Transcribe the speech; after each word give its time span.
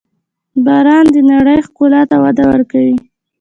•باران 0.65 1.05
د 1.13 1.17
نړۍ 1.31 1.59
ښکلا 1.67 2.01
ته 2.09 2.15
وده 2.23 2.43
ورکوي. 2.51 2.95